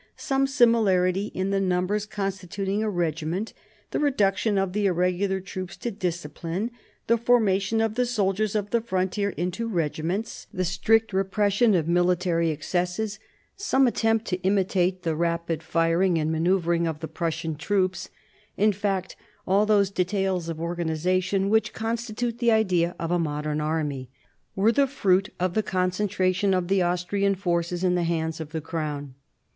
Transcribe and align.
Some 0.17 0.47
similarity 0.47 1.27
in 1.35 1.51
the 1.51 1.61
numbers 1.61 2.07
constituting 2.07 2.81
a 2.83 2.87
regiment^ 2.89 3.53
the 3.91 3.99
reduction 3.99 4.57
of 4.57 4.73
the 4.73 4.87
irregular 4.87 5.39
troops 5.39 5.77
to 5.77 5.91
discipline, 5.91 6.71
the 7.05 7.19
forma 7.19 7.59
tion 7.59 7.81
of 7.81 7.93
the 7.93 8.07
soldiers 8.07 8.55
of 8.55 8.71
the 8.71 8.81
frontier 8.81 9.29
into 9.37 9.67
regiments, 9.67 10.47
the 10.51 10.65
strict 10.65 11.13
repression 11.13 11.75
of 11.75 11.87
military 11.87 12.49
excesses, 12.49 13.19
some 13.55 13.85
attempt 13.85 14.25
to 14.29 14.41
imitate 14.41 15.03
the 15.03 15.15
rapid 15.15 15.61
firing 15.61 16.17
and 16.17 16.31
manoeuvring 16.31 16.87
of 16.87 16.99
the 16.99 17.07
Prussian 17.07 17.55
troops, 17.55 18.09
in 18.57 18.71
fact 18.73 19.15
all 19.45 19.67
those 19.67 19.91
details 19.91 20.49
of 20.49 20.59
organisation 20.59 21.47
which 21.47 21.73
constitute 21.73 22.39
the 22.39 22.51
idea 22.51 22.95
of 22.97 23.11
a 23.11 23.19
modern 23.19 23.61
army, 23.61 24.09
were 24.55 24.71
the 24.71 24.87
fruit 24.87 25.29
of 25.39 25.53
the 25.53 25.61
concentration 25.61 26.55
of 26.55 26.69
the 26.69 26.81
Austrian 26.81 27.35
forces 27.35 27.83
in 27.83 27.93
the 27.93 28.01
hands 28.01 28.39
of 28.39 28.49
the 28.51 28.61
crown. 28.61 29.13